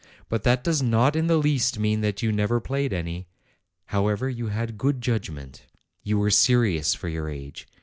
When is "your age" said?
7.07-7.67